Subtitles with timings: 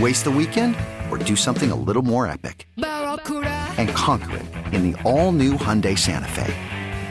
[0.00, 0.76] Waste the weekend
[1.10, 2.66] or do something a little more epic?
[2.76, 6.52] And conquer it in the all new Hyundai Santa Fe.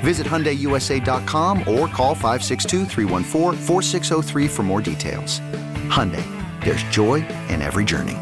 [0.01, 2.85] Visit HyundaiUSA.com or call 562
[4.49, 5.39] for more details.
[5.89, 6.25] Hyundai,
[6.63, 8.17] there's joy in every journey.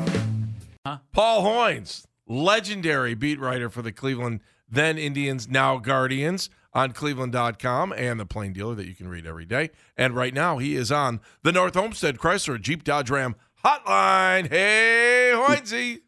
[1.12, 8.20] Paul Hoynes, legendary beat writer for the Cleveland then Indians, now Guardians on cleveland.com and
[8.20, 9.72] the plain dealer that you can read every day.
[9.98, 14.50] And right now he is on the North Olmsted Chrysler Jeep Dodge Ram hotline.
[14.50, 16.02] Hey, Hoynesy.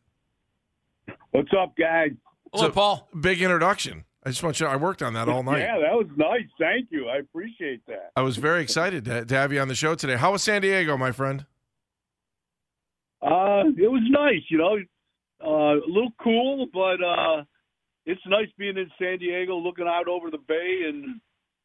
[1.32, 2.12] What's up, guys?
[2.54, 3.10] Hello, Paul.
[3.20, 4.06] Big introduction.
[4.26, 4.68] I just want you.
[4.68, 5.60] I worked on that all night.
[5.60, 6.48] Yeah, that was nice.
[6.58, 7.10] Thank you.
[7.10, 8.12] I appreciate that.
[8.16, 10.16] I was very excited to, to have you on the show today.
[10.16, 11.46] How was San Diego, my friend?
[13.22, 14.44] Uh, it was nice.
[14.50, 14.78] You know,
[15.44, 17.44] uh, a little cool, but uh,
[18.06, 21.20] it's nice being in San Diego, looking out over the bay and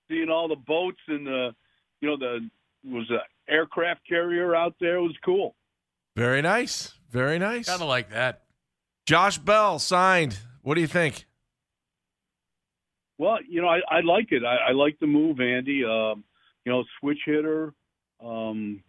[0.09, 1.51] seeing all the boats and the,
[2.01, 2.49] you know, the
[2.85, 4.97] was a aircraft carrier out there.
[4.97, 5.55] It was cool.
[6.19, 6.95] Very nice.
[7.13, 7.69] Very nice.
[7.69, 8.43] Kind of like that.
[9.07, 10.37] Josh Bell signed.
[10.63, 11.27] What do you think?
[13.19, 14.43] Well, you know, I, I like it.
[14.45, 15.85] I, I like the move, Andy.
[15.85, 16.25] Um,
[16.65, 17.73] you know, switch hitter,
[18.21, 18.83] um,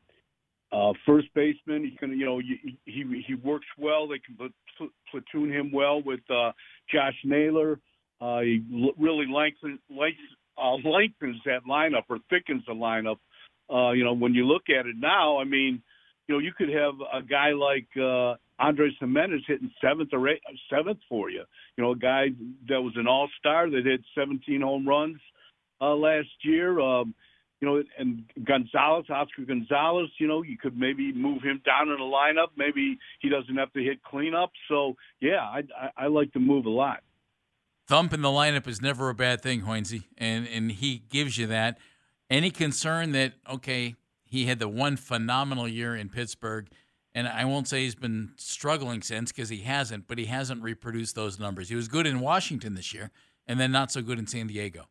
[0.71, 1.83] uh, first baseman.
[1.83, 4.07] He can, you know, he he, he works well.
[4.07, 6.51] They can pl- platoon him well with uh,
[6.91, 7.79] Josh Naylor.
[8.19, 13.17] Uh, he l- really lengthens, lengthens, uh, lengthens that lineup or thickens the lineup.
[13.71, 15.83] Uh, you know, when you look at it now, I mean,
[16.29, 20.43] you know, you could have a guy like uh, Andres Gimenez hitting seventh or eighth,
[20.69, 21.43] seventh for you.
[21.75, 22.27] You know, a guy
[22.67, 25.17] that was an All Star that hit 17 home runs
[25.81, 26.79] uh, last year.
[26.79, 27.15] Um,
[27.61, 30.09] you know, and Gonzalez, Oscar Gonzalez.
[30.19, 32.49] You know, you could maybe move him down in the lineup.
[32.55, 34.51] Maybe he doesn't have to hit cleanup.
[34.67, 36.99] So yeah, I, I, I like to move a lot.
[37.87, 41.47] Thump in the lineup is never a bad thing, Hoynesy, and and he gives you
[41.47, 41.79] that.
[42.29, 43.95] Any concern that okay,
[44.29, 46.69] he had the one phenomenal year in Pittsburgh
[47.13, 51.15] and I won't say he's been struggling since because he hasn't, but he hasn't reproduced
[51.15, 51.69] those numbers.
[51.69, 53.11] He was good in Washington this year,
[53.47, 54.85] and then not so good in San Diego.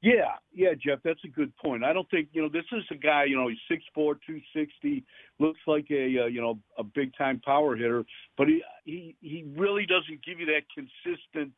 [0.00, 1.84] Yeah, yeah, Jeff, that's a good point.
[1.84, 3.24] I don't think you know this is a guy.
[3.24, 5.04] You know, he's six four, two sixty,
[5.38, 8.04] looks like a uh, you know a big time power hitter,
[8.36, 11.52] but he he he really doesn't give you that consistent.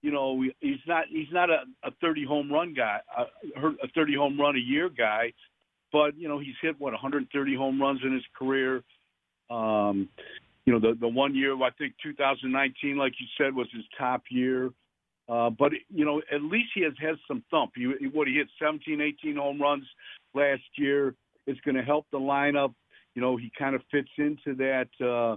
[0.00, 3.24] You know, he's not he's not a, a thirty home run guy, a,
[3.66, 5.34] a thirty home run a year guy
[5.92, 8.82] but you know he's hit what 130 home runs in his career.
[9.50, 10.08] Um,
[10.64, 14.22] you know the the one year I think 2019, like you said, was his top
[14.30, 14.70] year.
[15.28, 17.72] Uh, but you know at least he has has some thump.
[17.76, 19.84] He what he hit 17, 18 home runs
[20.34, 21.14] last year.
[21.46, 22.74] It's going to help the lineup.
[23.14, 24.88] You know he kind of fits into that.
[25.00, 25.36] Uh,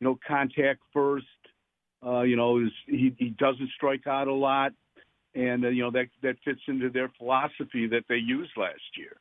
[0.00, 1.26] you know contact first.
[2.04, 4.72] Uh, you know is, he he doesn't strike out a lot,
[5.34, 9.16] and uh, you know that that fits into their philosophy that they used last year.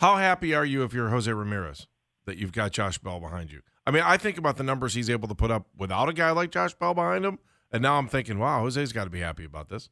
[0.00, 1.86] How happy are you if you're Jose Ramirez
[2.24, 3.60] that you've got Josh Bell behind you?
[3.86, 6.30] I mean, I think about the numbers he's able to put up without a guy
[6.30, 7.38] like Josh Bell behind him,
[7.70, 9.90] and now I'm thinking, wow, Jose's got to be happy about this.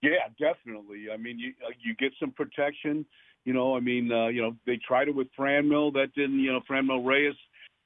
[0.00, 1.06] Yeah, definitely.
[1.12, 3.04] I mean, you uh, you get some protection.
[3.44, 5.92] You know, I mean, uh, you know, they tried it with Franmil.
[5.94, 6.38] That didn't.
[6.38, 7.34] You know, Franmil Reyes.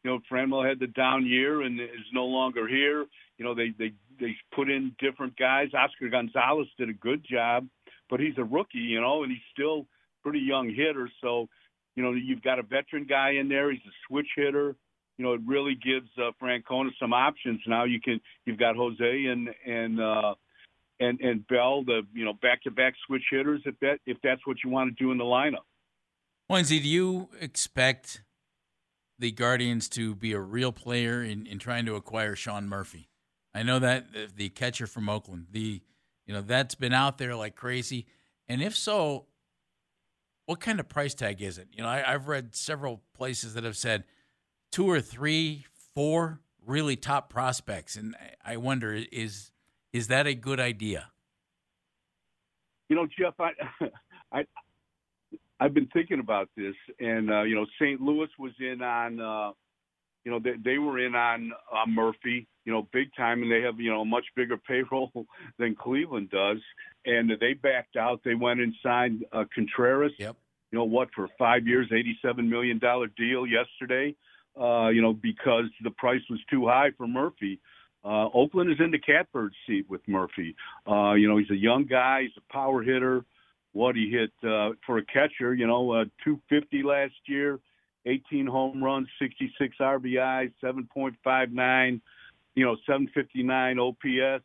[0.02, 3.06] You know, Franmil had the down year and is no longer here.
[3.38, 5.68] You know, they they they put in different guys.
[5.72, 7.66] Oscar Gonzalez did a good job,
[8.10, 8.78] but he's a rookie.
[8.78, 9.86] You know, and he's still
[10.24, 11.08] pretty young hitter.
[11.20, 11.48] So,
[11.94, 13.70] you know, you've got a veteran guy in there.
[13.70, 14.74] He's a switch hitter.
[15.18, 17.60] You know, it really gives uh, Francona some options.
[17.66, 20.34] Now you can you've got Jose and and uh,
[20.98, 23.62] and and Bell, the you know back to back switch hitters.
[23.64, 25.64] If that if that's what you want to do in the lineup.
[26.50, 28.22] Lindsay, do you expect
[29.18, 33.08] the Guardians to be a real player in, in trying to acquire Sean Murphy?
[33.54, 34.06] I know that
[34.36, 35.80] the catcher from Oakland, the
[36.26, 38.06] you know that's been out there like crazy.
[38.48, 39.26] And if so,
[40.46, 41.68] what kind of price tag is it?
[41.72, 44.04] You know, I, have read several places that have said
[44.70, 45.64] two or three,
[45.94, 48.14] four really top prospects, and
[48.44, 49.50] I wonder is
[49.92, 51.10] is that a good idea?
[52.88, 53.50] You know, Jeff, I,
[54.32, 54.44] I
[55.60, 58.00] I've been thinking about this, and uh, you know, St.
[58.00, 59.52] Louis was in on, uh,
[60.24, 63.62] you know, they, they were in on uh, Murphy, you know, big time, and they
[63.62, 65.10] have you know a much bigger payroll
[65.58, 66.58] than Cleveland does,
[67.04, 68.20] and they backed out.
[68.24, 70.12] They went and signed uh, Contreras.
[70.18, 70.36] Yep.
[70.72, 71.08] You know what?
[71.14, 74.14] For five years, eighty-seven million dollar deal yesterday.
[74.60, 77.60] Uh, you know, because the price was too high for Murphy.
[78.04, 80.54] Uh, Oakland is in the catbird seat with Murphy.
[80.86, 82.22] Uh, you know, he's a young guy.
[82.22, 83.24] He's a power hitter.
[83.72, 87.58] What he hit uh, for a catcher, you know, uh, 250 last year,
[88.06, 92.00] 18 home runs, 66 RBI, 7.59,
[92.54, 94.44] you know, 759 OPS.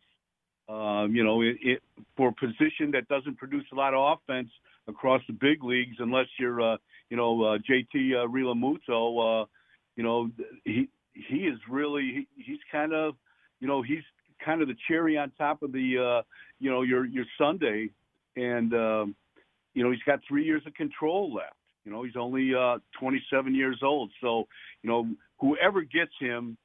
[0.68, 1.82] Um, you know, it, it,
[2.16, 4.50] for a position that doesn't produce a lot of offense
[4.88, 6.78] across the big leagues, unless you're, uh,
[7.10, 9.46] you know, uh, JT uh, Realmuto, uh,
[9.96, 10.30] you know,
[10.66, 13.16] he he is really he, he's kind of
[13.60, 14.04] you know, he's
[14.44, 16.24] kind of the cherry on top of the, uh,
[16.60, 17.90] you know, your your Sunday,
[18.36, 19.16] and um,
[19.74, 21.56] you know, he's got three years of control left.
[21.86, 24.48] You know, he's only uh, 27 years old, so
[24.82, 25.08] you know,
[25.40, 26.58] whoever gets him,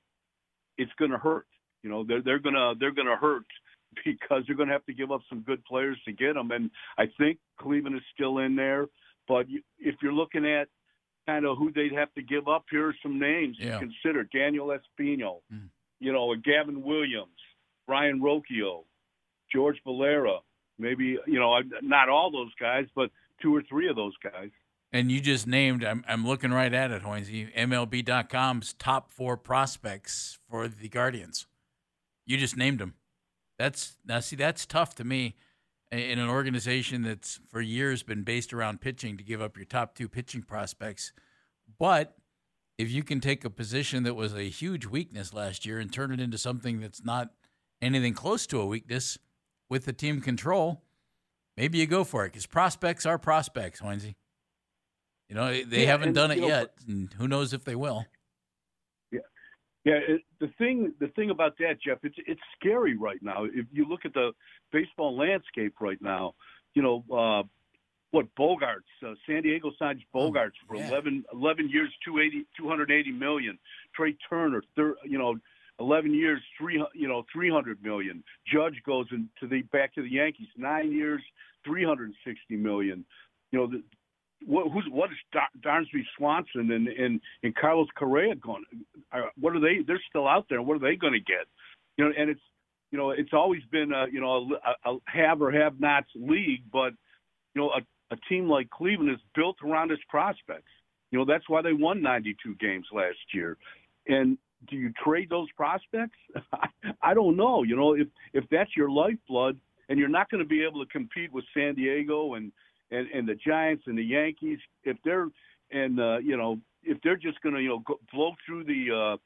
[0.79, 1.47] it's going to hurt.
[1.83, 3.45] You know, they're they're gonna they're gonna hurt
[4.05, 6.51] because they're going to have to give up some good players to get them.
[6.51, 8.87] And I think Cleveland is still in there.
[9.29, 9.47] But
[9.79, 10.69] if you're looking at
[11.27, 13.79] kind of who they'd have to give up, here are some names yeah.
[13.79, 15.69] to consider: Daniel Espino, mm
[16.01, 17.31] you know, Gavin Williams,
[17.87, 18.85] Brayan Rocchio,
[19.51, 20.39] George Valera,
[20.79, 23.11] maybe, you know, not all those guys, but
[23.41, 24.51] two or three of those guys.
[24.95, 30.39] And you just named, I'm, I'm looking right at it, Hoynesy, MLB.com's top four prospects
[30.49, 31.49] for the Guardians.
[32.27, 32.95] You just named them.
[33.59, 35.35] That's now see that's tough to me
[35.91, 39.97] in an organization that's for years been based around pitching to give up your top
[39.97, 41.13] two pitching prospects.
[41.77, 42.17] But
[42.79, 46.13] if you can take a position that was a huge weakness last year and turn
[46.13, 47.31] it into something that's not
[47.83, 49.19] anything close to a weakness
[49.69, 50.83] with the team control,
[51.57, 54.15] maybe you go for it because prospects are prospects, Hoynesy.
[55.29, 57.75] You know, they yeah, haven't and, done it know, yet, and who knows if they
[57.75, 58.05] will.
[59.11, 59.21] Yeah,
[59.85, 59.99] yeah.
[60.07, 63.45] It, the thing, the thing about that, Jeff, it's it's scary right now.
[63.45, 64.33] If you look at the
[64.71, 66.35] baseball landscape right now,
[66.75, 67.43] you know, uh,
[68.15, 70.89] what Bogaerts, uh, San Diego signs oh, for yeah.
[70.89, 73.59] 11, 11 years, 280, 280 million.
[73.95, 75.35] Trea Turner, thir, you know,
[75.81, 78.23] 11 years, three, you know, 300 million.
[78.47, 81.23] Judge goes into the back to the Yankees, nine years,
[81.65, 83.05] 360 million.
[83.51, 83.83] You know, the,
[84.47, 88.65] what, who's what is Dansby Swanson and and and Carlos Correa going?
[89.13, 89.79] Uh, what are they?
[89.87, 90.63] They're still out there.
[90.63, 91.47] What are they going to get?
[91.97, 92.41] You know, and it's
[92.91, 96.63] you know it's always been a you know a, a have or have nots league,
[96.73, 96.93] but
[97.55, 97.81] you know a
[98.11, 100.71] a team like Cleveland is built around its prospects.
[101.11, 103.57] You know, that's why they won 92 games last year.
[104.09, 104.37] And
[104.69, 106.19] do you trade those prospects?
[107.03, 107.63] I don't know.
[107.63, 109.59] You know, if if that's your lifeblood
[109.89, 112.53] and you're not going to be able to compete with San Diego and
[112.91, 115.29] and and the Giants and the Yankees, if they're
[115.71, 119.15] and uh, you know if they're just going to you know go, blow through the
[119.15, 119.17] uh,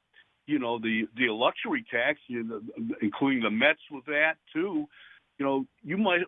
[0.47, 2.61] you know the the luxury tax, you know,
[3.03, 4.87] including the Mets with that too,
[5.38, 6.21] you know you might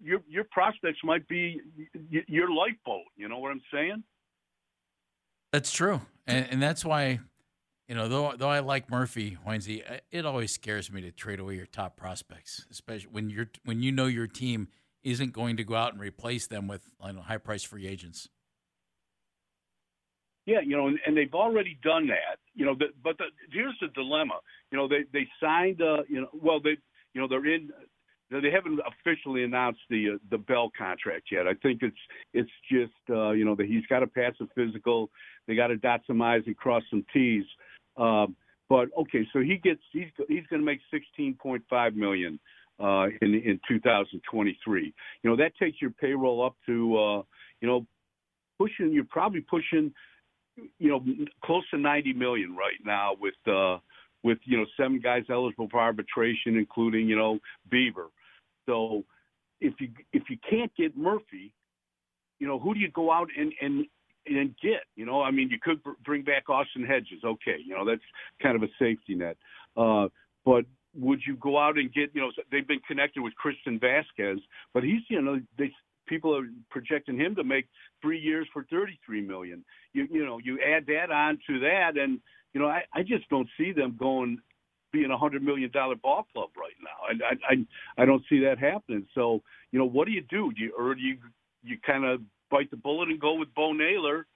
[0.00, 1.60] your your prospects might be
[2.26, 3.04] your lifeboat.
[3.16, 4.02] You know what I'm saying?
[5.52, 7.20] That's true, and, and that's why,
[7.88, 11.54] you know, though though I like Murphy Hoynesy, it always scares me to trade away
[11.54, 14.68] your top prospects, especially when you're when you know your team
[15.02, 18.28] isn't going to go out and replace them with know, high price free agents.
[20.46, 22.38] Yeah, you know, and, and they've already done that.
[22.54, 24.40] You know, the, but the, here's the dilemma.
[24.72, 25.82] You know, they they signed.
[25.82, 26.76] Uh, you know, well they
[27.14, 27.70] you know they're in
[28.30, 31.46] they haven't officially announced the uh, the Bell contract yet.
[31.46, 31.96] I think it's
[32.34, 35.10] it's just uh, you know that he's got to pass a physical.
[35.46, 37.44] They got to dot some i's and cross some t's.
[37.96, 38.36] Um,
[38.68, 42.38] but okay, so he gets he's he's going to make 16.5 million
[42.80, 44.94] uh, in in 2023.
[45.22, 47.22] You know that takes your payroll up to uh,
[47.60, 47.86] you know
[48.58, 49.92] pushing you're probably pushing
[50.78, 51.04] you know
[51.44, 53.78] close to 90 million right now with uh,
[54.22, 57.38] with you know seven guys eligible for arbitration, including you know
[57.72, 58.08] Bieber.
[58.66, 59.04] So
[59.60, 61.52] if you if you can't get Murphy,
[62.38, 63.86] you know who do you go out and and
[64.26, 64.82] and get?
[64.96, 67.24] You know, I mean, you could bring back Austin Hedges.
[67.24, 68.02] Okay, you know that's
[68.42, 69.36] kind of a safety net.
[69.76, 70.08] Uh,
[70.44, 70.64] but
[70.94, 72.10] would you go out and get?
[72.14, 74.38] You know, they've been connected with Christian Vazquez,
[74.74, 75.72] but he's you know they
[76.06, 77.66] people are projecting him to make
[78.00, 79.64] three years for 33 million.
[79.92, 82.20] You you know you add that on to that, and
[82.54, 84.38] you know I, I just don't see them going
[84.92, 87.26] being a hundred million dollar ball club right now.
[87.26, 89.06] I, I I don't see that happening.
[89.14, 90.52] So you know what do you do?
[90.52, 91.18] Do you or do you
[91.62, 94.26] you kind of bite the bullet and go with Bo Naylor,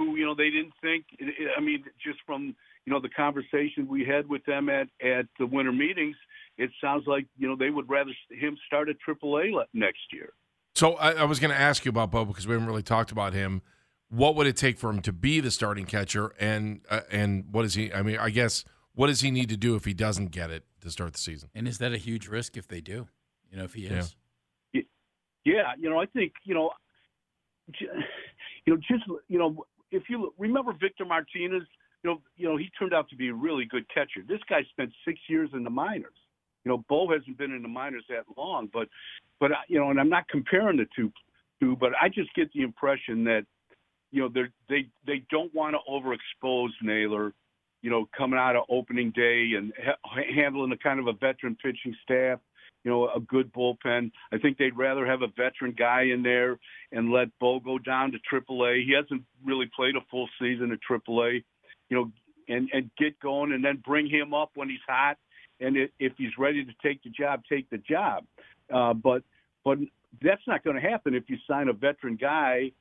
[0.00, 1.04] who you know they didn't think.
[1.56, 2.54] I mean, just from
[2.86, 6.16] you know the conversation we had with them at at the winter meetings,
[6.56, 10.32] it sounds like you know they would rather him start at AAA next year.
[10.74, 13.12] So I, I was going to ask you about Bo because we haven't really talked
[13.12, 13.60] about him.
[14.08, 17.66] What would it take for him to be the starting catcher, and uh, and what
[17.66, 17.92] is he?
[17.92, 18.64] I mean, I guess
[18.94, 21.50] what does he need to do if he doesn't get it to start the season?
[21.54, 23.08] And is that a huge risk if they do?
[23.50, 24.16] You know, if he is.
[24.72, 24.82] Yeah,
[25.44, 26.70] yeah you know, I think you know,
[27.78, 27.88] you
[28.66, 31.62] know, just you know, if you look, remember Victor Martinez,
[32.02, 34.20] you know, you know, he turned out to be a really good catcher.
[34.26, 36.14] This guy spent six years in the minors.
[36.64, 38.88] You know, Bo hasn't been in the minors that long, but,
[39.38, 41.12] but you know, and I'm not comparing the two,
[41.60, 43.44] two, but I just get the impression that,
[44.12, 47.32] you know, they they they don't want to overexpose Naylor,
[47.80, 51.56] you know, coming out of opening day and ha- handling a kind of a veteran
[51.62, 52.40] pitching staff
[52.84, 54.10] you know, a good bullpen.
[54.32, 56.58] I think they'd rather have a veteran guy in there
[56.92, 58.84] and let Bo go down to AAA.
[58.84, 61.44] He hasn't really played a full season at AAA,
[61.88, 62.10] you know,
[62.48, 65.18] and and get going and then bring him up when he's hot.
[65.60, 68.24] And if he's ready to take the job, take the job.
[68.72, 69.22] Uh, but
[69.64, 69.78] but
[70.22, 72.72] that's not going to happen if you sign a veteran guy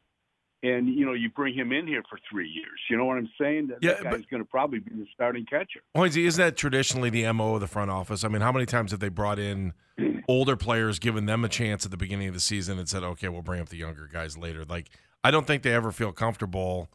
[0.63, 2.79] and you know you bring him in here for three years.
[2.89, 3.67] You know what I'm saying?
[3.67, 5.81] That, yeah, that guy's going to probably be the starting catcher.
[5.95, 8.23] Hoynesy, isn't that traditionally the mo of the front office?
[8.23, 9.73] I mean, how many times have they brought in
[10.27, 13.29] older players, given them a chance at the beginning of the season, and said, "Okay,
[13.29, 14.65] we'll bring up the younger guys later"?
[14.65, 14.89] Like,
[15.23, 16.89] I don't think they ever feel comfortable.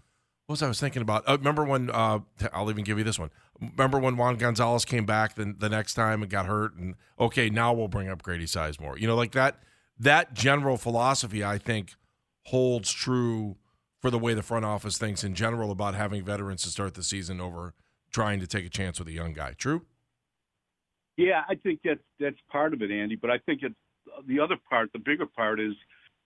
[0.47, 1.27] What was I was thinking about?
[1.27, 1.91] Uh, remember when?
[1.91, 2.21] Uh,
[2.53, 3.31] I'll even give you this one.
[3.61, 7.49] Remember when Juan Gonzalez came back the, the next time and got hurt, and okay,
[7.49, 8.99] now we'll bring up Grady Sizemore.
[9.01, 9.61] You know, like that.
[9.97, 11.95] That general philosophy, I think
[12.47, 13.57] holds true
[14.01, 17.03] for the way the front office thinks in general about having veterans to start the
[17.03, 17.75] season over
[18.11, 19.55] trying to take a chance with a young guy.
[19.57, 19.83] True?
[21.17, 23.17] Yeah, I think that's that's part of it, Andy.
[23.17, 23.75] But I think it's
[24.27, 25.75] the other part, the bigger part is,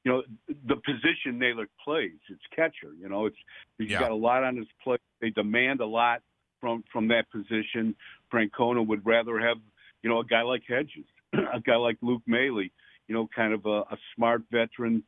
[0.05, 2.19] you know, the position Naylor plays.
[2.31, 2.95] It's catcher.
[2.99, 3.37] You know, it's
[3.79, 4.01] he's yeah.
[4.01, 5.01] got a lot on his plate.
[5.21, 6.23] They demand a lot
[6.61, 7.95] from from that position.
[8.33, 9.59] Francona would rather have,
[10.03, 13.67] you know, a guy like Hedges, a guy like Luke Maile, you know, kind of
[13.67, 15.03] a, a smart veteran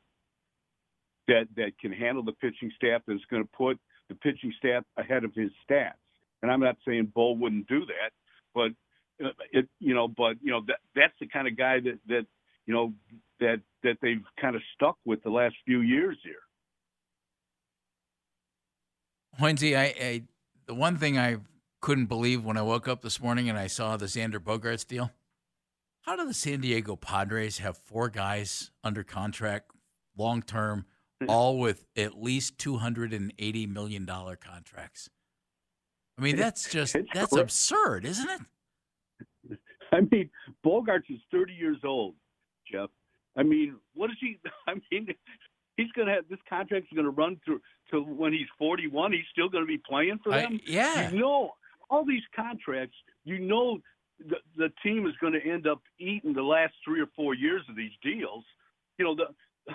[1.30, 5.24] that that can handle the pitching staff that's going to put the pitching staff ahead
[5.24, 5.92] of his stats.
[6.42, 8.10] And I'm not saying Bull wouldn't do that,
[8.54, 8.72] but
[9.24, 12.26] uh, it you know, but you know that that's the kind of guy that that
[12.66, 12.92] you know
[13.38, 16.34] that that they've kind of stuck with the last few years here.
[19.40, 20.22] Hoynesy, I, I
[20.66, 21.36] the one thing I
[21.80, 25.10] couldn't believe when I woke up this morning and I saw the Xander Bogaerts deal.
[26.02, 29.70] How do the San Diego Padres have four guys under contract
[30.16, 30.86] long term
[31.28, 35.08] all with at least two hundred and eighty million dollar contracts.
[36.18, 39.58] I mean, that's just it's that's absurd, isn't it?
[39.92, 40.30] I mean,
[40.64, 42.14] Bogaerts is thirty years old,
[42.70, 42.90] Jeff.
[43.36, 44.38] I mean, what is he?
[44.66, 45.08] I mean,
[45.76, 47.60] he's going to have this contract is going to run through
[47.90, 49.12] to when he's forty one.
[49.12, 50.60] He's still going to be playing for them.
[50.60, 51.52] I, yeah, you know,
[51.88, 52.96] all these contracts.
[53.24, 53.78] You know,
[54.18, 57.62] the the team is going to end up eating the last three or four years
[57.68, 58.44] of these deals.
[58.98, 59.28] You know, the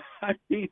[0.22, 0.68] I mean,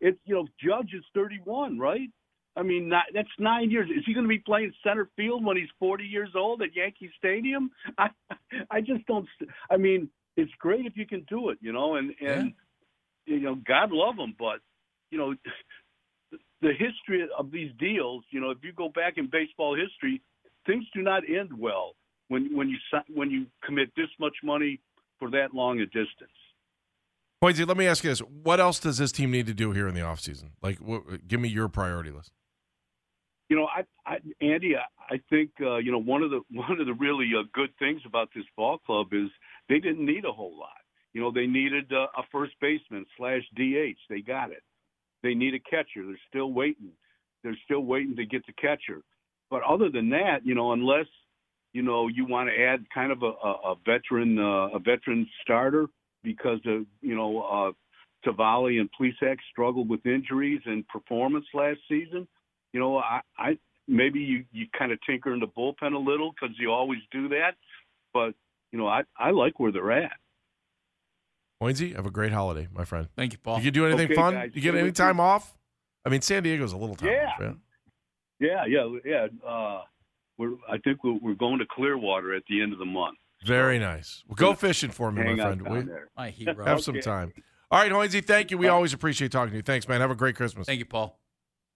[0.00, 2.10] it's you know Judge is 31, right?
[2.56, 3.88] I mean, not, that's nine years.
[3.90, 7.10] Is he going to be playing center field when he's 40 years old at Yankee
[7.18, 7.70] Stadium?
[7.98, 8.08] I,
[8.70, 9.28] I just don't.
[9.70, 12.52] I mean, it's great if you can do it, you know, and and
[13.26, 13.34] yeah.
[13.34, 14.60] you know, God love him, but
[15.10, 15.34] you know,
[16.62, 20.22] the history of these deals, you know, if you go back in baseball history,
[20.66, 21.92] things do not end well
[22.28, 22.78] when when you
[23.14, 24.80] when you commit this much money
[25.18, 26.30] for that long a distance.
[27.54, 29.94] Let me ask you this: What else does this team need to do here in
[29.94, 30.50] the offseason?
[30.62, 30.78] Like,
[31.26, 32.32] give me your priority list.
[33.48, 36.80] You know, I, I Andy, I, I think uh, you know one of the one
[36.80, 39.28] of the really uh, good things about this ball club is
[39.68, 40.70] they didn't need a whole lot.
[41.12, 43.98] You know, they needed uh, a first baseman slash DH.
[44.10, 44.62] They got it.
[45.22, 46.04] They need a catcher.
[46.04, 46.92] They're still waiting.
[47.42, 49.02] They're still waiting to get the catcher.
[49.50, 51.06] But other than that, you know, unless
[51.72, 55.28] you know you want to add kind of a, a, a veteran uh, a veteran
[55.42, 55.86] starter,
[56.26, 57.72] because of you know uh,
[58.28, 62.26] Civale and Plesac struggled with injuries and performance last season.
[62.72, 66.32] You know, I, I maybe you you kind of tinker in the bullpen a little
[66.32, 67.52] because you always do that,
[68.12, 68.34] but
[68.72, 70.12] you know I I like where they're at.
[71.62, 73.08] Hoynesy, have a great holiday, my friend.
[73.16, 73.60] Thank you, Paul.
[73.60, 74.34] You do anything okay, fun?
[74.34, 74.50] Guys.
[74.52, 75.54] You get any time off?
[76.04, 77.46] I mean, San Diego's a little time yeah.
[77.48, 77.54] off.
[78.38, 79.48] Yeah, yeah, yeah, yeah.
[79.48, 79.82] Uh,
[80.36, 83.16] we're I think we're, we're going to Clearwater at the end of the month.
[83.46, 84.24] Very nice.
[84.26, 85.62] Well, go fishing for me, Hang my friend.
[85.68, 86.64] We, my hero.
[86.64, 87.32] Have some time.
[87.70, 88.58] All right, Hoynesy, thank you.
[88.58, 89.62] We always appreciate talking to you.
[89.62, 90.00] Thanks, man.
[90.00, 90.66] Have a great Christmas.
[90.66, 91.18] Thank you, Paul.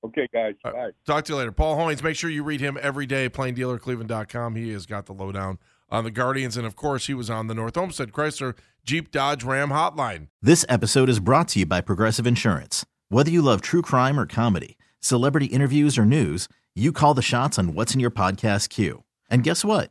[0.04, 0.54] Okay, guys.
[0.64, 0.94] All right.
[1.06, 1.12] Bye.
[1.12, 1.52] Talk to you later.
[1.52, 4.56] Paul Hoynes, make sure you read him every day, plaindealercleveland.com.
[4.56, 5.58] He has got the lowdown
[5.90, 6.56] on the Guardians.
[6.56, 10.28] And of course, he was on the North Olmsted Chrysler Jeep Dodge Ram hotline.
[10.40, 12.86] This episode is brought to you by Progressive Insurance.
[13.08, 17.58] Whether you love true crime or comedy, celebrity interviews or news, you call the shots
[17.58, 19.04] on what's in your podcast queue.
[19.28, 19.90] And guess what?